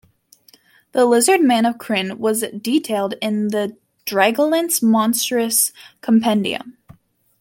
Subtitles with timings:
[0.93, 3.77] The lizard man of Krynn was detailed in the
[4.07, 6.75] "Dragonlance Monstrous Compendium".